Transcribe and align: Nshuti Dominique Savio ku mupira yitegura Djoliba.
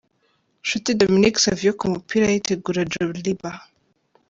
Nshuti 0.63 0.89
Dominique 0.99 1.41
Savio 1.43 1.71
ku 1.79 1.85
mupira 1.93 2.25
yitegura 2.33 2.81
Djoliba. 2.87 3.51